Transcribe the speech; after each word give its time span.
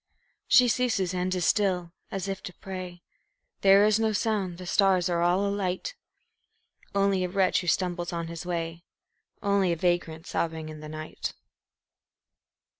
She 0.47 0.67
ceases 0.67 1.13
and 1.13 1.31
is 1.35 1.45
still, 1.45 1.93
as 2.09 2.27
if 2.27 2.41
to 2.41 2.53
pray; 2.55 3.03
There 3.61 3.85
is 3.85 3.99
no 3.99 4.13
sound, 4.13 4.57
the 4.57 4.65
stars 4.65 5.09
are 5.09 5.21
all 5.21 5.45
alight 5.45 5.93
Only 6.95 7.23
a 7.23 7.29
wretch 7.29 7.61
who 7.61 7.67
stumbles 7.67 8.11
on 8.11 8.25
his 8.27 8.43
way, 8.43 8.83
Only 9.43 9.71
a 9.71 9.75
vagrant 9.75 10.25
sobbing 10.25 10.69
in 10.69 10.79
the 10.79 10.89
night. 10.89 11.35